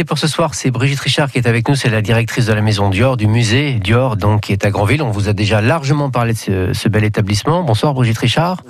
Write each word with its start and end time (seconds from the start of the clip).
invité 0.00 0.04
pour 0.04 0.18
ce 0.18 0.28
soir, 0.28 0.54
c'est 0.54 0.70
Brigitte 0.70 1.00
Richard 1.00 1.30
qui 1.30 1.38
est 1.38 1.46
avec 1.46 1.68
nous. 1.68 1.74
C'est 1.74 1.90
la 1.90 2.00
directrice 2.00 2.46
de 2.46 2.52
la 2.52 2.62
maison 2.62 2.88
Dior, 2.88 3.16
du 3.16 3.26
musée 3.26 3.74
Dior, 3.74 4.16
donc 4.16 4.42
qui 4.42 4.52
est 4.52 4.64
à 4.64 4.70
Granville. 4.70 5.02
On 5.02 5.10
vous 5.10 5.28
a 5.28 5.32
déjà 5.32 5.60
largement 5.60 6.10
parlé 6.10 6.32
de 6.32 6.72
ce, 6.72 6.88
bel 6.88 7.04
établissement. 7.04 7.62
Bonsoir 7.62 7.92
Brigitte 7.92 8.18
Richard. 8.18 8.62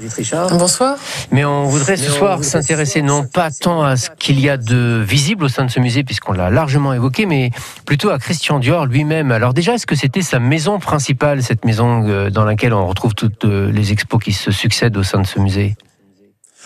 Bonsoir. 0.51 0.96
Mais 1.30 1.45
on 1.45 1.64
voudrait 1.64 1.96
ce 1.96 2.11
soir 2.11 2.43
s'intéresser 2.43 3.03
non 3.03 3.24
pas 3.24 3.51
tant 3.51 3.82
à 3.82 3.96
ce 3.96 4.11
qu'il 4.19 4.40
y 4.40 4.48
a 4.48 4.56
de 4.56 5.04
visible 5.06 5.45
au 5.45 5.48
sein 5.48 5.64
de 5.64 5.71
ce 5.71 5.79
musée, 5.79 6.03
puisqu'on 6.03 6.32
l'a 6.32 6.51
largement 6.51 6.93
évoqué, 6.93 7.27
mais 7.27 7.51
plutôt 7.85 8.11
à 8.11 8.19
Christian 8.19 8.59
Dior 8.59 8.87
lui-même. 8.87 9.31
Alors 9.31 9.55
déjà, 9.55 9.75
est-ce 9.75 9.87
que 9.87 9.97
c'était 9.97 10.23
sa 10.23 10.41
maison 10.41 10.81
principale, 10.81 11.43
cette 11.43 11.65
maison 11.65 12.09
euh, 12.09 12.31
dans 12.31 12.45
laquelle 12.45 12.75
on 12.75 12.87
retrouve 12.87 13.15
toutes 13.15 13.45
euh, 13.45 13.71
les 13.71 13.93
expos 13.93 14.21
qui 14.23 14.33
se 14.33 14.51
succèdent 14.51 14.97
au 14.97 15.05
sein 15.05 15.21
de 15.21 15.27
ce 15.27 15.39
musée? 15.39 15.77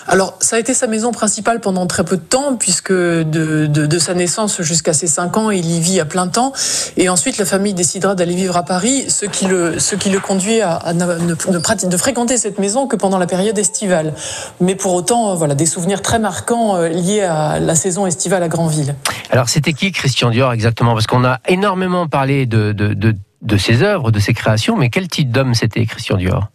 Alors, 0.07 0.37
ça 0.41 0.57
a 0.57 0.59
été 0.59 0.75
sa 0.75 0.87
maison 0.87 1.13
principale 1.13 1.61
pendant 1.61 1.87
très 1.87 2.05
peu 2.05 2.17
de 2.17 2.23
temps, 2.23 2.57
puisque 2.57 2.93
de, 2.93 3.99
sa 3.99 4.15
naissance 4.15 4.61
jusqu'à 4.61 4.93
ses 4.93 5.07
5 5.07 5.37
ans, 5.37 5.51
il 5.51 5.71
y 5.71 5.81
vit 5.81 6.01
à 6.01 6.05
plein 6.05 6.29
temps. 6.29 6.53
Et 6.97 7.09
ensuite, 7.09 7.39
la 7.39 7.45
famille 7.45 7.75
décidera 7.75 8.15
d'aller 8.15 8.35
vivre 8.35 8.57
à 8.57 8.65
Paris, 8.65 9.07
ce 9.09 9.25
qui 9.25 9.47
le, 9.47 9.79
ce 9.79 9.97
qui 9.97 10.11
le 10.11 10.21
conduit 10.21 10.61
à, 10.61 10.93
ne, 10.93 11.07
ne, 11.17 11.97
fréquenter 11.97 12.37
cette 12.37 12.59
maison 12.59 12.87
que 12.87 12.97
pendant 12.97 13.19
la 13.19 13.27
période 13.27 13.59
estivale. 13.59 14.15
Mais 14.61 14.75
pour 14.75 14.93
autant, 14.95 15.35
voilà, 15.35 15.55
des 15.55 15.67
souvenirs 15.67 16.03
très 16.03 16.19
marquants 16.19 16.77
euh, 16.77 16.89
liés 16.89 17.23
à 17.23 17.59
la 17.59 17.75
saison 17.75 18.07
estivale 18.07 18.43
à 18.43 18.49
Granville. 18.49 18.95
Alors, 19.31 19.49
c'était 19.49 19.73
qui 19.73 19.91
Christian 19.91 20.31
Dior 20.31 20.53
exactement? 20.53 20.93
Parce 20.93 21.07
qu'on 21.07 21.25
a 21.25 21.41
énormément 21.49 22.09
parlé 22.09 22.47
de, 22.47 22.73
de, 22.73 22.93
de, 22.93 23.15
de 23.41 23.57
ses 23.57 23.83
œuvres, 23.83 24.11
de 24.11 24.19
ses 24.19 24.35
créations, 24.35 24.77
mais 24.77 24.91
quel 24.91 25.09
type 25.09 25.31
d'homme 25.31 25.55
c'était 25.55 25.85
Christian 25.87 26.17
Dior? 26.17 26.49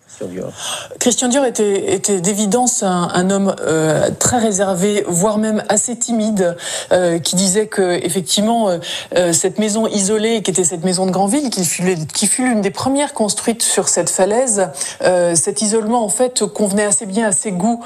Christian 0.99 1.29
Dior 1.29 1.45
était, 1.45 2.19
d'évidence 2.19 2.83
un, 2.83 3.29
homme 3.29 3.55
euh, 3.61 4.09
très 4.17 4.37
réservé, 4.37 5.03
voire 5.07 5.37
même 5.37 5.63
assez 5.69 5.97
timide, 5.97 6.57
euh, 6.91 7.19
qui 7.19 7.35
disait 7.35 7.67
que 7.67 8.03
effectivement 8.03 8.69
euh, 9.15 9.33
cette 9.33 9.59
maison 9.59 9.87
isolée, 9.87 10.41
qui 10.41 10.51
était 10.51 10.63
cette 10.63 10.83
maison 10.83 11.05
de 11.05 11.11
Granville, 11.11 11.49
qui 11.49 11.65
fut, 12.27 12.43
l'une 12.43 12.61
des 12.61 12.71
premières 12.71 13.13
construites 13.13 13.63
sur 13.63 13.87
cette 13.87 14.09
falaise, 14.09 14.69
cet 15.01 15.61
isolement 15.61 16.03
en 16.03 16.09
fait 16.09 16.45
convenait 16.45 16.85
assez 16.85 17.05
bien 17.05 17.27
à 17.27 17.31
ses 17.31 17.51
goûts. 17.51 17.83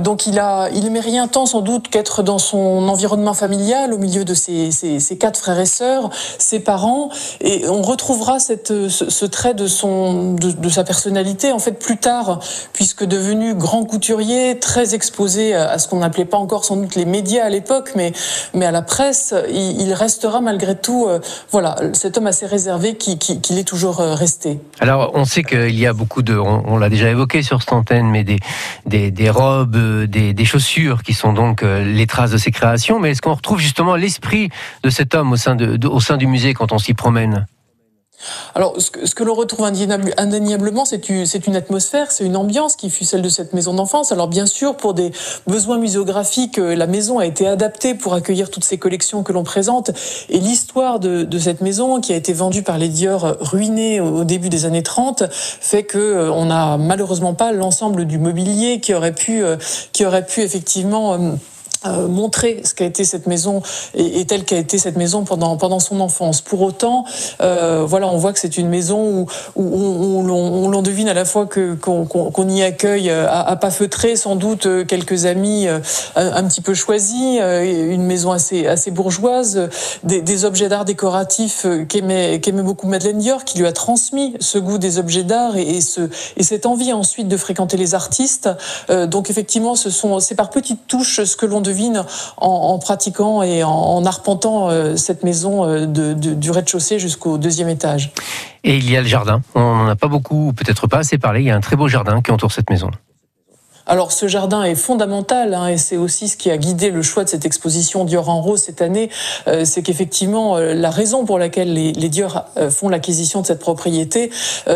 donc 0.00 0.26
il 0.26 0.38
a, 0.38 0.68
aimait 0.68 1.00
rien 1.00 1.28
tant 1.28 1.46
sans 1.46 1.60
doute 1.60 1.88
qu'être 1.88 2.22
dans 2.22 2.38
son 2.38 2.88
environnement 2.88 3.34
familial, 3.34 3.92
au 3.92 3.98
milieu 3.98 4.24
de 4.24 4.34
ses, 4.34 4.70
quatre 5.18 5.38
frères 5.38 5.60
et 5.60 5.66
sœurs, 5.66 6.10
ses 6.38 6.60
parents, 6.60 7.10
et 7.40 7.68
on 7.68 7.82
retrouvera 7.82 8.38
ce, 8.38 9.24
trait 9.24 9.54
de 9.54 9.66
sa 9.66 10.84
personnalité 10.84 11.52
en 11.52 11.58
fait 11.64 11.78
plus 11.78 11.96
tard, 11.96 12.40
puisque 12.72 13.04
devenu 13.04 13.54
grand 13.54 13.84
couturier, 13.84 14.58
très 14.58 14.94
exposé 14.94 15.54
à 15.54 15.78
ce 15.78 15.88
qu'on 15.88 15.98
n'appelait 15.98 16.24
pas 16.24 16.38
encore 16.38 16.64
sans 16.64 16.76
doute 16.76 16.94
les 16.94 17.04
médias 17.04 17.44
à 17.44 17.48
l'époque, 17.48 17.92
mais, 17.96 18.12
mais 18.54 18.66
à 18.66 18.70
la 18.70 18.82
presse, 18.82 19.34
il, 19.50 19.92
restera 19.94 20.40
malgré 20.40 20.76
tout, 20.76 21.06
euh, 21.08 21.20
voilà, 21.50 21.76
cet 21.92 22.18
homme 22.18 22.26
assez 22.26 22.46
réservé 22.46 22.96
qui, 22.96 23.18
qui, 23.18 23.58
est 23.58 23.64
toujours 23.64 24.00
euh, 24.00 24.14
resté. 24.14 24.60
Alors, 24.80 25.12
on 25.14 25.24
sait 25.24 25.44
qu'il 25.44 25.78
y 25.78 25.86
a 25.86 25.92
beaucoup 25.92 26.22
de, 26.22 26.36
on, 26.36 26.76
l'a 26.76 26.88
déjà 26.88 27.08
évoqué 27.08 27.42
sur 27.42 27.62
cette 27.62 27.72
antenne, 27.72 28.06
mais 28.06 28.24
des, 28.24 28.38
des, 28.86 29.10
des 29.10 29.30
robes, 29.30 29.76
euh, 29.76 30.06
des, 30.06 30.34
des, 30.34 30.44
chaussures 30.44 31.02
qui 31.02 31.14
sont 31.14 31.32
donc 31.32 31.62
les 31.62 32.06
traces 32.06 32.32
de 32.32 32.36
ses 32.36 32.50
créations, 32.50 32.98
mais 32.98 33.12
est-ce 33.12 33.22
qu'on 33.22 33.34
retrouve 33.34 33.60
justement 33.60 33.96
l'esprit 33.96 34.50
de 34.82 34.90
cet 34.90 35.14
homme 35.14 35.32
au 35.32 35.36
sein, 35.36 35.54
de, 35.54 35.86
au 35.86 36.00
sein 36.00 36.16
du 36.16 36.26
musée 36.26 36.52
quand 36.52 36.72
on 36.72 36.78
s'y 36.78 36.92
promène? 36.92 37.46
Alors, 38.54 38.76
ce 38.78 38.90
que, 38.90 39.24
l'on 39.24 39.34
retrouve 39.34 39.64
indéniablement, 39.66 40.84
c'est 40.84 41.08
une, 41.08 41.56
atmosphère, 41.56 42.10
c'est 42.10 42.24
une 42.24 42.36
ambiance 42.36 42.76
qui 42.76 42.88
fut 42.88 43.04
celle 43.04 43.22
de 43.22 43.28
cette 43.28 43.52
maison 43.52 43.74
d'enfance. 43.74 44.12
Alors, 44.12 44.28
bien 44.28 44.46
sûr, 44.46 44.76
pour 44.76 44.94
des 44.94 45.12
besoins 45.46 45.78
muséographiques, 45.78 46.58
euh, 46.58 46.74
la 46.74 46.86
maison 46.86 47.18
a 47.18 47.26
été 47.26 47.46
adaptée 47.46 47.94
pour 47.94 48.14
accueillir 48.14 48.50
toutes 48.50 48.64
ces 48.64 48.78
collections 48.78 49.22
que 49.22 49.32
l'on 49.32 49.44
présente. 49.44 49.90
Et 50.28 50.38
l'histoire 50.38 51.00
de, 51.00 51.38
cette 51.38 51.60
maison, 51.60 52.00
qui 52.00 52.12
a 52.12 52.16
été 52.16 52.32
vendue 52.32 52.62
par 52.62 52.78
les 52.78 52.88
Dior 52.88 53.36
ruinée 53.40 54.00
au 54.00 54.24
début 54.24 54.48
des 54.48 54.64
années 54.64 54.82
30, 54.82 55.24
fait 55.30 55.82
que 55.82 55.98
euh, 55.98 56.44
n'a 56.44 56.76
malheureusement 56.76 57.34
pas 57.34 57.52
l'ensemble 57.52 58.04
du 58.04 58.18
mobilier 58.18 58.80
qui 58.80 58.94
aurait 58.94 59.14
pu, 59.14 59.42
euh, 59.42 59.56
qui 59.92 60.04
aurait 60.04 60.26
pu 60.26 60.40
effectivement 60.42 61.36
euh, 61.86 62.08
montrer 62.08 62.62
ce 62.64 62.72
qu'a 62.72 62.86
été 62.86 63.04
cette 63.04 63.26
maison 63.26 63.60
et, 63.94 64.24
telle 64.24 64.44
qu'a 64.44 64.56
été 64.56 64.78
cette 64.78 64.96
maison 64.96 65.24
pendant 65.24 65.58
pendant 65.58 65.80
son 65.80 66.00
enfance. 66.00 66.40
Pour 66.40 66.62
autant, 66.62 67.04
euh, 67.42 67.84
voilà, 67.86 68.08
on 68.08 68.16
voit 68.16 68.32
que 68.32 68.38
c'est 68.38 68.56
une 68.56 68.70
maison 68.70 69.00
où, 69.00 69.26
où 69.54 69.62
on, 69.62 70.26
on, 70.30 70.68
l'en 70.70 70.80
devine 70.80 71.08
à 71.10 71.14
la 71.14 71.26
fois 71.26 71.44
que 71.44 71.74
qu'on 71.74 72.48
y 72.48 72.62
accueille 72.62 73.10
euh, 73.10 73.28
à, 73.28 73.50
à, 73.50 73.56
pas 73.56 73.70
feutrer 73.70 74.16
sans 74.16 74.34
doute 74.34 74.66
quelques 74.86 75.26
amis 75.26 75.66
un, 76.16 76.44
petit 76.44 76.62
peu 76.62 76.72
choisis, 76.72 77.38
une 77.40 78.04
maison 78.04 78.32
assez 78.32 78.66
assez 78.66 78.90
bourgeoise, 78.90 79.68
des, 80.04 80.44
objets 80.46 80.70
d'art 80.70 80.86
décoratifs 80.86 81.66
qu'aimait 81.88 82.40
qu'aimait 82.40 82.62
beaucoup 82.62 82.86
Madeleine 82.86 83.18
Dior, 83.18 83.44
qui 83.44 83.58
lui 83.58 83.66
a 83.66 83.72
transmis 83.72 84.34
ce 84.40 84.56
goût 84.56 84.78
des 84.78 84.98
objets 84.98 85.22
d'art 85.22 85.56
et, 85.58 85.68
et, 85.68 85.80
ce 85.82 86.08
et 86.38 86.42
cette 86.42 86.64
envie 86.64 86.94
ensuite 86.94 87.28
de 87.28 87.36
fréquenter 87.36 87.76
les 87.76 87.94
artistes. 87.94 88.48
donc 88.88 89.28
effectivement, 89.28 89.74
ce 89.74 89.90
sont 89.90 90.18
c'est 90.20 90.34
par 90.34 90.48
petites 90.48 90.86
touches 90.86 91.22
ce 91.24 91.36
que 91.36 91.44
l'on 91.44 91.60
devine 91.60 91.73
en, 92.36 92.78
pratiquant 92.78 93.42
et 93.42 93.62
en, 93.64 94.04
arpentant 94.04 94.68
euh, 94.70 94.96
cette 94.96 95.24
maison 95.24 95.64
euh, 95.64 95.86
du 95.86 96.50
rez-de-chaussée 96.50 96.98
jusqu'au 96.98 97.38
deuxième 97.38 97.68
étage. 97.68 98.12
Et 98.64 98.76
il 98.76 98.90
y 98.90 98.96
a 98.96 99.00
le 99.00 99.06
jardin. 99.06 99.42
On 99.54 99.60
n'en 99.60 99.88
a 99.88 99.96
pas 99.96 100.08
beaucoup, 100.08 100.52
peut-être 100.52 100.86
pas 100.86 100.98
assez 100.98 101.18
parlé. 101.18 101.40
Il 101.40 101.46
y 101.46 101.50
a 101.50 101.56
un 101.56 101.60
très 101.60 101.76
beau 101.76 101.88
jardin 101.88 102.22
qui 102.22 102.30
entoure 102.30 102.52
cette 102.52 102.70
maison. 102.70 102.90
Alors 103.86 104.12
ce 104.12 104.28
jardin 104.28 104.62
est 104.62 104.76
fondamental 104.76 105.52
hein, 105.52 105.66
et 105.66 105.76
c'est 105.76 105.98
aussi 105.98 106.28
ce 106.28 106.38
qui 106.38 106.50
a 106.50 106.56
guidé 106.56 106.90
le 106.90 107.02
choix 107.02 107.22
de 107.24 107.28
cette 107.28 107.44
exposition 107.44 108.06
Dior 108.06 108.30
en 108.30 108.40
rose 108.40 108.62
cette 108.62 108.80
année. 108.80 109.10
Euh, 109.46 109.66
c'est 109.66 109.82
qu'effectivement 109.82 110.56
euh, 110.56 110.72
la 110.72 110.90
raison 110.90 111.26
pour 111.26 111.38
laquelle 111.38 111.74
les, 111.74 111.92
les 111.92 112.08
Dior 112.08 112.46
euh, 112.56 112.70
font 112.70 112.88
l'acquisition 112.88 113.42
de 113.42 113.46
cette 113.46 113.58
propriété, 113.58 114.30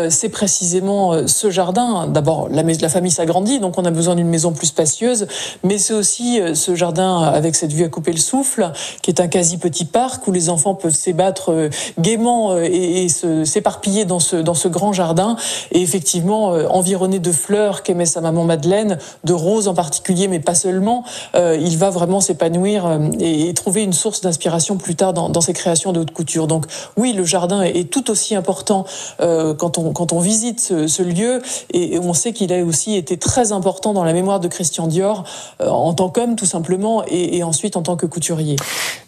c'est 0.09 0.29
précisément 0.29 1.27
ce 1.27 1.49
jardin. 1.49 2.07
D'abord 2.07 2.49
la, 2.49 2.61
la 2.61 2.89
famille 2.89 3.11
s'agrandit 3.11 3.59
donc 3.59 3.77
on 3.77 3.85
a 3.85 3.91
besoin 3.91 4.15
d'une 4.15 4.27
maison 4.27 4.51
plus 4.51 4.67
spacieuse, 4.67 5.27
mais 5.63 5.77
c'est 5.77 5.93
aussi 5.93 6.39
ce 6.53 6.75
jardin 6.75 7.21
avec 7.23 7.55
cette 7.55 7.73
vue 7.73 7.83
à 7.83 7.89
couper 7.89 8.11
le 8.11 8.19
souffle 8.19 8.71
qui 9.01 9.09
est 9.09 9.19
un 9.19 9.27
quasi 9.27 9.57
petit 9.57 9.85
parc 9.85 10.27
où 10.27 10.31
les 10.31 10.49
enfants 10.49 10.75
peuvent 10.75 10.95
s'ébattre 10.95 11.69
gaiement 11.99 12.57
et, 12.57 13.05
et 13.05 13.09
s'éparpiller 13.09 14.05
dans 14.05 14.19
ce 14.19 14.35
dans 14.35 14.53
ce 14.53 14.67
grand 14.67 14.93
jardin 14.93 15.35
et 15.71 15.81
effectivement 15.81 16.49
environné 16.49 17.19
de 17.19 17.31
fleurs 17.31 17.83
qu'aimait 17.83 18.05
sa 18.05 18.21
maman 18.21 18.43
Madeleine 18.43 18.98
de 19.23 19.33
roses 19.33 19.67
en 19.67 19.73
particulier, 19.73 20.27
mais 20.27 20.39
pas 20.39 20.55
seulement, 20.55 21.03
euh, 21.35 21.57
il 21.59 21.77
va 21.77 21.89
vraiment 21.89 22.19
s'épanouir 22.21 22.85
euh, 22.85 22.99
et, 23.19 23.53
trouver 23.53 23.83
une 23.83 23.93
source 23.93 24.21
d'inspiration 24.21 24.77
plus 24.77 24.95
tard 24.95 25.13
dans, 25.13 25.41
ses 25.41 25.53
créations 25.53 25.91
de 25.91 25.99
haute 25.99 26.11
couture. 26.11 26.47
Donc 26.47 26.65
oui, 26.97 27.13
le 27.13 27.23
jardin 27.23 27.61
est, 27.61 27.89
tout 27.89 28.11
aussi 28.11 28.35
important 28.35 28.85
euh, 29.21 29.53
quand, 29.53 29.77
on, 29.77 29.91
quand 29.91 30.13
on 30.13 30.19
visite 30.19 30.59
ce, 30.59 31.01
lieu 31.01 31.41
et, 31.73 31.97
on 31.99 32.13
sait 32.13 32.33
qu'il 32.33 32.53
a 32.53 32.63
aussi 32.63 32.95
été 32.95 33.17
très 33.17 33.51
important 33.51 33.93
dans 33.93 34.03
la 34.03 34.13
mémoire 34.13 34.39
de 34.39 34.47
Christian 34.47 34.87
Dior 34.87 35.23
en 35.59 35.93
tant 35.93 36.09
qu'homme 36.09 36.35
tout 36.35 36.45
simplement 36.45 37.03
et, 37.07 37.43
ensuite 37.43 37.77
en 37.77 37.81
tant 37.81 37.95
que 37.95 38.05
couturier. 38.05 38.57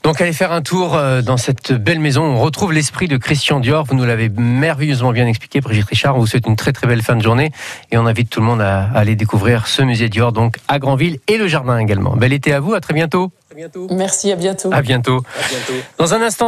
Donc 0.04 0.20
allez 0.20 0.34
faire 0.34 0.52
un 0.52 0.64
tour 0.64 1.00
dans 1.24 1.38
cette 1.38 1.74
belle 1.74 2.00
maison. 2.00 2.24
On 2.24 2.40
retrouve 2.40 2.74
l'esprit 2.74 3.08
de 3.08 3.18
Christian 3.18 3.60
Dior. 3.60 3.86
Vous 3.86 3.96
nous 3.96 4.04
l'avez 4.04 4.30
merveilleusement 4.30 5.12
bien 5.12 5.28
expliqué, 5.28 5.62
Brigitte 5.62 5.86
Richard. 5.86 6.16
On 6.16 6.20
vous 6.20 6.28
souhaite 6.28 6.48
une 6.48 6.56
très 6.56 6.74
très 6.74 6.88
belle 6.88 7.04
fin 7.04 7.16
de 7.16 7.22
journée 7.22 7.52
et 7.92 7.98
on 8.00 8.08
invite 8.08 8.30
tout 8.30 8.40
le 8.40 8.48
monde 8.48 8.62
à, 8.62 8.86
à 8.86 9.00
aller 9.00 9.16
découvrir 9.16 9.68
ce 9.68 9.84
musée 9.84 10.10
Dior 10.10 10.32
donc 10.32 10.58
à 10.68 10.80
Granville 10.80 11.20
et 11.28 11.38
le 11.38 11.48
jardin 11.48 11.78
également. 11.78 12.16
Bel 12.16 12.34
été 12.34 12.52
à 12.52 12.60
vous, 12.60 12.74
à 12.74 12.82
très 12.82 12.96
bientôt. 12.96 13.32
bientôt. 13.56 13.88
Merci, 13.92 14.32
à 14.32 14.36
bientôt. 14.36 14.70
À 14.74 14.82
bientôt. 14.82 15.24
À 15.38 15.48
bientôt. 15.50 15.86
Dans 16.00 16.14
un 16.16 16.22
instant. 16.22 16.40